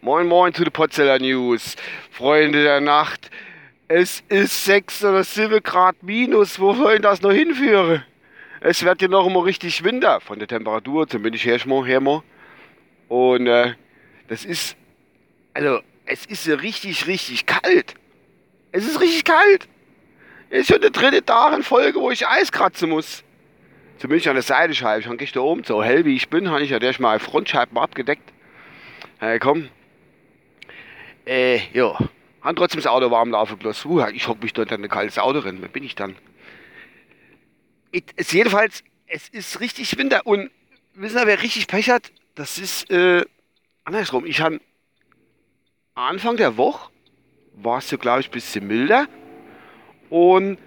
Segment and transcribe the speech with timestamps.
[0.00, 1.76] Moin, moin zu den Potzeller News.
[2.10, 3.30] Freunde der Nacht.
[3.88, 6.58] Es ist 6 oder 7 Grad minus.
[6.58, 8.04] Wo soll ich das noch hinführen?
[8.60, 12.22] Es wird ja noch immer richtig Winter von der Temperatur, zumindest hermal, hermal.
[13.08, 13.74] Und äh,
[14.28, 14.74] das ist,
[15.52, 17.94] also, es ist richtig, richtig kalt.
[18.72, 19.68] Es ist richtig kalt.
[20.48, 23.24] Es ist schon der dritte Tag in Folge, wo ich Eis kratzen muss.
[23.98, 25.00] Zumindest an der Seitenscheibe.
[25.00, 27.76] Ich habe gestern oben, so hell wie ich bin, habe ich ja der mal Frontscheiben
[27.76, 28.32] abgedeckt.
[29.18, 29.68] Hey, komm.
[31.26, 31.98] Äh, ja.
[32.40, 33.90] Haben trotzdem das Auto warm laufen gelassen.
[33.90, 35.58] Uh, ich hocke mich dort in ein kaltes Auto rein.
[35.60, 36.14] Wer bin ich dann?
[38.16, 40.24] Es, jedenfalls, es ist richtig Winter.
[40.24, 40.50] Und
[40.94, 42.12] wissen Sie, wer richtig Pech hat?
[42.36, 43.24] Das ist, äh,
[43.84, 44.24] andersrum.
[44.24, 44.60] Ich habe
[45.94, 46.92] Anfang der Woche
[47.54, 49.08] war es so, glaube ich, ein bisschen milder.
[50.08, 50.58] Und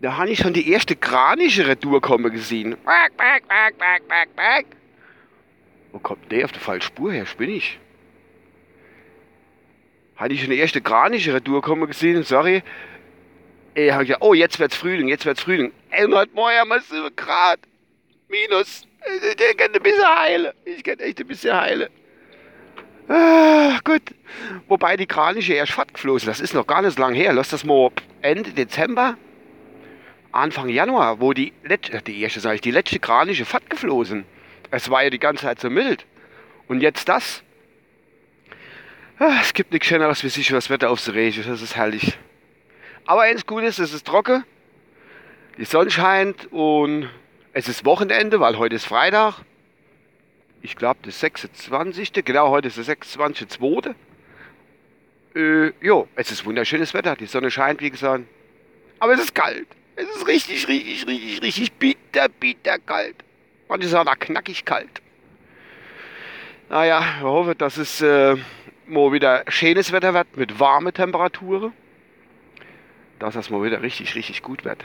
[0.00, 2.76] da habe ich schon die erste kranische Retour kommen gesehen.
[2.84, 4.66] Back, back, back, back, back, back.
[5.92, 7.26] Wo kommt der auf der falschen Spur her?
[7.26, 7.78] Spinne ich?
[10.16, 12.62] Hatte ich schon die erste kranische Retour gesehen, sorry.
[13.74, 15.72] Ich habe gesagt, oh, jetzt wird's Frühling, jetzt wird's Frühling.
[15.90, 17.60] Ey, heute Morgen mal 7 Grad.
[18.28, 18.86] Minus.
[19.38, 20.52] Der kann ein bisschen heilen.
[20.64, 21.88] Ich kann echt ein bisschen heilen.
[23.08, 24.02] Ah, gut.
[24.66, 27.32] Wobei die Kranische erst fortgeflossen, das ist noch gar nicht so lange her.
[27.32, 27.90] Lass das mal
[28.22, 29.16] Ende Dezember,
[30.32, 34.24] Anfang Januar, wo die letzte, die erste, sage ich, die letzte Kranische fortgeflossen.
[34.70, 36.06] Es war ja die ganze Zeit so mild.
[36.68, 37.42] Und jetzt das.
[39.18, 41.44] Ah, es gibt nichts Schöneres wie sich das Wetter aufs Regen.
[41.46, 42.18] Das ist herrlich.
[43.06, 44.44] Aber eins gut ist, es ist trocken.
[45.58, 47.08] Die Sonne scheint und
[47.52, 49.36] es ist Wochenende, weil heute ist Freitag
[50.66, 52.12] ich glaube, das 26.
[52.24, 53.94] Genau, heute ist der 26.2.
[55.36, 57.14] Äh, jo, es ist wunderschönes Wetter.
[57.14, 58.24] Die Sonne scheint, wie gesagt.
[58.98, 59.68] Aber es ist kalt.
[59.96, 63.16] Es ist richtig, richtig, richtig, richtig bitter, bitter kalt.
[63.80, 65.02] Ist auch noch knackig kalt.
[66.68, 68.36] Naja, ich hoffe, dass es äh,
[68.86, 71.72] mal wieder schönes Wetter wird mit warmen Temperaturen.
[73.18, 74.84] Dass das mal wieder richtig, richtig gut wird.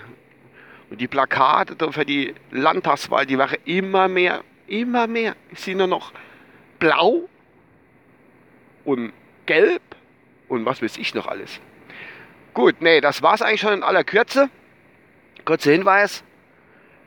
[0.89, 5.35] Und die Plakate für die Landtagswahl, die werden immer mehr immer mehr.
[5.51, 6.11] Ich sehe nur noch
[6.79, 7.29] blau
[8.85, 9.13] und
[9.45, 9.81] gelb
[10.47, 11.59] und was weiß ich noch alles.
[12.53, 14.49] Gut, nee, das war es eigentlich schon in aller Kürze.
[15.45, 16.23] Kurzer Hinweis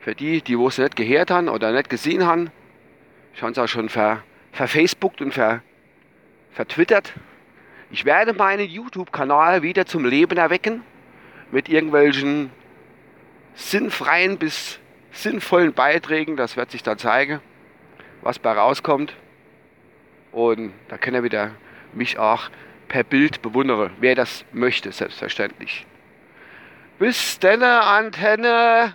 [0.01, 2.51] für die, die es nicht gehört haben oder nicht gesehen haben.
[3.35, 4.23] Ich habe es auch schon ver,
[4.53, 5.63] verfacebookt und ver,
[6.53, 7.13] vertwittert.
[7.91, 10.83] Ich werde meinen YouTube-Kanal wieder zum Leben erwecken
[11.51, 12.51] mit irgendwelchen
[13.55, 14.79] sinnfreien bis
[15.13, 16.37] sinnvollen Beiträgen.
[16.37, 17.41] Das wird sich dann zeigen
[18.25, 19.15] was bei rauskommt.
[20.33, 21.53] Und da kann er wieder
[21.93, 22.51] mich auch
[22.89, 25.87] per Bild bewundern, wer das möchte, selbstverständlich.
[26.99, 28.95] Bis dann, Antenne,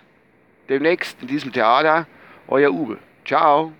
[0.68, 2.06] demnächst in diesem Theater,
[2.48, 2.98] euer Uwe.
[3.26, 3.72] Ciao.